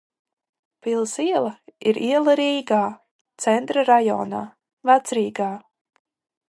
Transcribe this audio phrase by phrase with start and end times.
[0.81, 1.51] Pils iela
[1.91, 2.81] ir iela Rīgā,
[3.45, 4.43] Centra rajonā,
[4.91, 5.55] Vecrīgā.